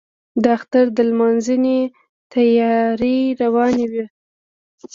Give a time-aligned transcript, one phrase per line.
[0.43, 1.79] د اختر د لمانځنې
[2.33, 4.05] تیاري روانه وه.